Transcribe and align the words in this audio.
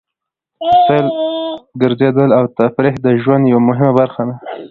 سیل، 0.85 1.07
ګرځېدل 1.81 2.29
او 2.37 2.43
تفرېح 2.57 2.95
د 3.05 3.07
ژوند 3.21 3.43
یوه 3.53 3.63
مهمه 3.69 3.91
برخه 3.99 4.21
ده. 4.27 4.35